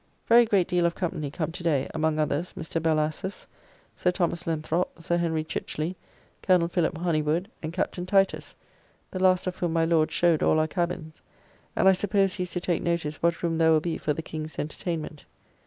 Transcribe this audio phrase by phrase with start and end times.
[0.25, 2.81] Very great deal of company come today, among others Mr.
[2.81, 3.45] Bellasses,
[3.95, 5.95] Sir Thomas Lenthropp, Sir Henry Chichley,
[6.41, 8.55] Colonel Philip Honiwood, and Captain Titus,
[9.11, 11.21] the last of whom my Lord showed all our cabins,
[11.75, 14.23] and I suppose he is to take notice what room there will be for the
[14.23, 15.25] King's entertainment.